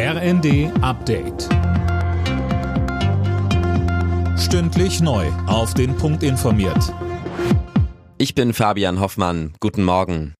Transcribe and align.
RND 0.00 0.70
Update. 0.80 1.48
Stündlich 4.38 5.00
neu. 5.00 5.26
Auf 5.48 5.74
den 5.74 5.96
Punkt 5.96 6.22
informiert. 6.22 6.94
Ich 8.16 8.36
bin 8.36 8.54
Fabian 8.54 9.00
Hoffmann. 9.00 9.54
Guten 9.58 9.82
Morgen. 9.82 10.34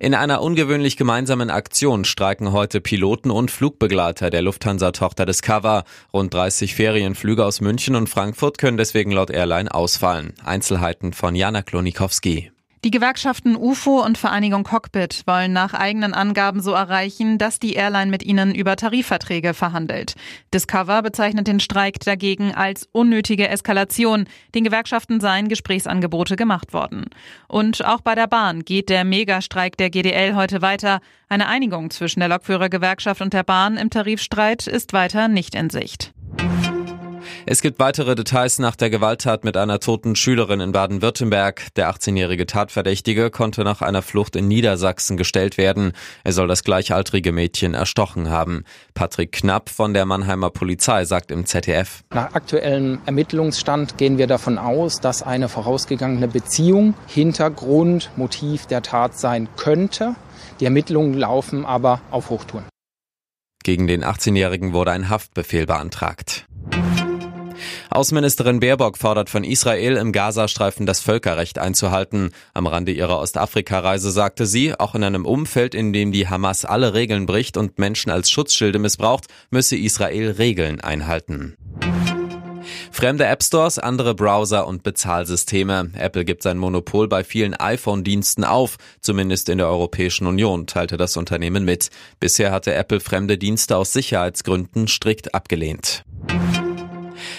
In 0.00 0.16
einer 0.16 0.42
ungewöhnlich 0.42 0.96
gemeinsamen 0.96 1.48
Aktion 1.48 2.04
streiken 2.04 2.50
heute 2.50 2.80
Piloten 2.80 3.30
und 3.30 3.52
Flugbegleiter 3.52 4.30
der 4.30 4.42
Lufthansa-Tochter 4.42 5.26
Discover. 5.26 5.84
Rund 6.12 6.34
30 6.34 6.74
Ferienflüge 6.74 7.44
aus 7.44 7.60
München 7.60 7.94
und 7.94 8.08
Frankfurt 8.08 8.58
können 8.58 8.78
deswegen 8.78 9.12
laut 9.12 9.30
Airline 9.30 9.72
ausfallen. 9.72 10.34
Einzelheiten 10.44 11.12
von 11.12 11.36
Jana 11.36 11.62
Klonikowski. 11.62 12.50
Die 12.84 12.90
Gewerkschaften 12.90 13.54
UFO 13.54 14.04
und 14.04 14.18
Vereinigung 14.18 14.64
Cockpit 14.64 15.22
wollen 15.26 15.52
nach 15.52 15.72
eigenen 15.72 16.14
Angaben 16.14 16.60
so 16.60 16.72
erreichen, 16.72 17.38
dass 17.38 17.60
die 17.60 17.74
Airline 17.74 18.10
mit 18.10 18.24
ihnen 18.24 18.52
über 18.56 18.74
Tarifverträge 18.74 19.54
verhandelt. 19.54 20.16
Discover 20.52 21.00
bezeichnet 21.02 21.46
den 21.46 21.60
Streik 21.60 22.00
dagegen 22.00 22.52
als 22.52 22.88
unnötige 22.90 23.46
Eskalation. 23.46 24.26
Den 24.56 24.64
Gewerkschaften 24.64 25.20
seien 25.20 25.46
Gesprächsangebote 25.46 26.34
gemacht 26.34 26.72
worden. 26.72 27.04
Und 27.46 27.84
auch 27.84 28.00
bei 28.00 28.16
der 28.16 28.26
Bahn 28.26 28.64
geht 28.64 28.88
der 28.88 29.04
Megastreik 29.04 29.76
der 29.76 29.90
GDL 29.90 30.34
heute 30.34 30.60
weiter. 30.60 31.00
Eine 31.28 31.46
Einigung 31.46 31.90
zwischen 31.90 32.18
der 32.18 32.30
Lokführergewerkschaft 32.30 33.20
und 33.20 33.32
der 33.32 33.44
Bahn 33.44 33.76
im 33.76 33.90
Tarifstreit 33.90 34.66
ist 34.66 34.92
weiter 34.92 35.28
nicht 35.28 35.54
in 35.54 35.70
Sicht. 35.70 36.12
Es 37.44 37.60
gibt 37.60 37.80
weitere 37.80 38.14
Details 38.14 38.60
nach 38.60 38.76
der 38.76 38.88
Gewalttat 38.88 39.42
mit 39.42 39.56
einer 39.56 39.80
toten 39.80 40.14
Schülerin 40.14 40.60
in 40.60 40.70
Baden-Württemberg. 40.70 41.74
Der 41.74 41.90
18-jährige 41.90 42.46
Tatverdächtige 42.46 43.30
konnte 43.30 43.64
nach 43.64 43.82
einer 43.82 44.02
Flucht 44.02 44.36
in 44.36 44.46
Niedersachsen 44.46 45.16
gestellt 45.16 45.58
werden. 45.58 45.92
Er 46.22 46.32
soll 46.32 46.46
das 46.46 46.62
gleichaltrige 46.62 47.32
Mädchen 47.32 47.74
erstochen 47.74 48.30
haben. 48.30 48.62
Patrick 48.94 49.32
Knapp 49.32 49.70
von 49.70 49.92
der 49.92 50.06
Mannheimer 50.06 50.50
Polizei 50.50 51.04
sagt 51.04 51.32
im 51.32 51.44
ZDF. 51.44 52.04
Nach 52.14 52.32
aktuellem 52.34 53.00
Ermittlungsstand 53.06 53.98
gehen 53.98 54.18
wir 54.18 54.28
davon 54.28 54.56
aus, 54.58 55.00
dass 55.00 55.24
eine 55.24 55.48
vorausgegangene 55.48 56.28
Beziehung 56.28 56.94
Hintergrund, 57.08 58.10
Motiv 58.16 58.66
der 58.66 58.82
Tat 58.82 59.18
sein 59.18 59.48
könnte. 59.56 60.14
Die 60.60 60.64
Ermittlungen 60.64 61.14
laufen 61.14 61.64
aber 61.64 62.02
auf 62.12 62.30
Hochtouren. 62.30 62.66
Gegen 63.64 63.88
den 63.88 64.04
18-Jährigen 64.04 64.72
wurde 64.72 64.92
ein 64.92 65.08
Haftbefehl 65.08 65.66
beantragt. 65.66 66.46
Außenministerin 67.90 68.60
Baerbock 68.60 68.98
fordert 68.98 69.30
von 69.30 69.44
Israel 69.44 69.96
im 69.96 70.12
Gazastreifen 70.12 70.86
das 70.86 71.00
Völkerrecht 71.00 71.58
einzuhalten. 71.58 72.30
Am 72.54 72.66
Rande 72.66 72.92
ihrer 72.92 73.18
Ostafrika-Reise 73.18 74.10
sagte 74.10 74.46
sie, 74.46 74.78
auch 74.78 74.94
in 74.94 75.04
einem 75.04 75.26
Umfeld, 75.26 75.74
in 75.74 75.92
dem 75.92 76.12
die 76.12 76.28
Hamas 76.28 76.64
alle 76.64 76.94
Regeln 76.94 77.26
bricht 77.26 77.56
und 77.56 77.78
Menschen 77.78 78.10
als 78.10 78.30
Schutzschilde 78.30 78.78
missbraucht, 78.78 79.26
müsse 79.50 79.76
Israel 79.76 80.32
Regeln 80.32 80.80
einhalten. 80.80 81.56
Fremde 82.90 83.24
App 83.26 83.42
Stores, 83.42 83.78
andere 83.78 84.14
Browser 84.14 84.66
und 84.66 84.82
Bezahlsysteme. 84.82 85.90
Apple 85.96 86.24
gibt 86.24 86.42
sein 86.42 86.58
Monopol 86.58 87.08
bei 87.08 87.24
vielen 87.24 87.54
iPhone-Diensten 87.54 88.44
auf, 88.44 88.76
zumindest 89.00 89.48
in 89.48 89.58
der 89.58 89.68
Europäischen 89.68 90.26
Union, 90.26 90.66
teilte 90.66 90.96
das 90.96 91.16
Unternehmen 91.16 91.64
mit. 91.64 91.90
Bisher 92.20 92.52
hatte 92.52 92.74
Apple 92.74 93.00
fremde 93.00 93.38
Dienste 93.38 93.76
aus 93.76 93.92
Sicherheitsgründen 93.92 94.88
strikt 94.88 95.34
abgelehnt. 95.34 96.04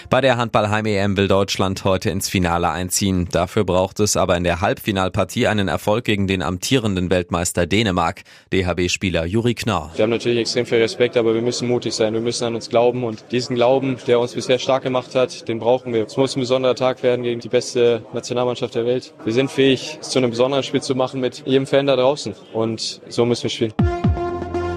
Bei 0.09 0.21
der 0.21 0.37
Handball-Heim-EM 0.37 1.17
will 1.17 1.27
Deutschland 1.27 1.83
heute 1.83 2.09
ins 2.09 2.29
Finale 2.29 2.69
einziehen. 2.69 3.27
Dafür 3.31 3.63
braucht 3.63 3.99
es 3.99 4.17
aber 4.17 4.37
in 4.37 4.43
der 4.43 4.61
Halbfinalpartie 4.61 5.47
einen 5.47 5.67
Erfolg 5.67 6.05
gegen 6.05 6.27
den 6.27 6.41
amtierenden 6.41 7.09
Weltmeister 7.09 7.65
Dänemark. 7.65 8.23
DHB-Spieler 8.51 9.25
Juri 9.25 9.55
Knorr. 9.55 9.91
Wir 9.95 10.03
haben 10.03 10.09
natürlich 10.09 10.39
extrem 10.39 10.65
viel 10.65 10.79
Respekt, 10.79 11.17
aber 11.17 11.33
wir 11.33 11.41
müssen 11.41 11.67
mutig 11.67 11.93
sein. 11.93 12.13
Wir 12.13 12.21
müssen 12.21 12.45
an 12.45 12.55
uns 12.55 12.69
glauben 12.69 13.03
und 13.03 13.25
diesen 13.31 13.55
Glauben, 13.55 13.97
der 14.07 14.19
uns 14.19 14.33
bisher 14.33 14.59
stark 14.59 14.83
gemacht 14.83 15.15
hat, 15.15 15.47
den 15.47 15.59
brauchen 15.59 15.93
wir. 15.93 16.05
Es 16.05 16.17
muss 16.17 16.35
ein 16.35 16.41
besonderer 16.41 16.75
Tag 16.75 17.01
werden 17.03 17.23
gegen 17.23 17.39
die 17.39 17.49
beste 17.49 18.03
Nationalmannschaft 18.13 18.75
der 18.75 18.85
Welt. 18.85 19.13
Wir 19.23 19.33
sind 19.33 19.49
fähig, 19.49 19.97
es 20.01 20.09
zu 20.09 20.19
einem 20.19 20.29
besonderen 20.29 20.63
Spiel 20.63 20.81
zu 20.81 20.95
machen 20.95 21.19
mit 21.19 21.43
jedem 21.45 21.65
Fan 21.65 21.87
da 21.87 21.95
draußen 21.95 22.35
und 22.53 23.01
so 23.07 23.25
müssen 23.25 23.43
wir 23.43 23.49
spielen. 23.49 23.73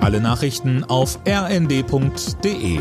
Alle 0.00 0.20
Nachrichten 0.20 0.84
auf 0.84 1.19
rnd.de 1.26 2.78